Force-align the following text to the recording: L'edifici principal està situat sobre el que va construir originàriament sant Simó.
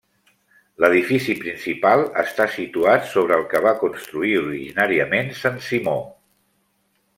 L'edifici 0.83 1.35
principal 1.43 2.01
està 2.21 2.47
situat 2.55 3.05
sobre 3.11 3.37
el 3.41 3.45
que 3.53 3.63
va 3.67 3.75
construir 3.85 4.33
originàriament 4.41 5.33
sant 5.45 5.63
Simó. 5.71 5.97